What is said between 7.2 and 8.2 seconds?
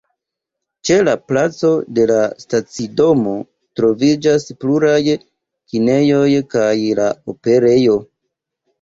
Operejo.